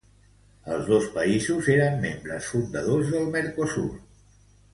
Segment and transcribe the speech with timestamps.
[0.75, 3.87] Els dos països eren membres fundadors del Mercosur.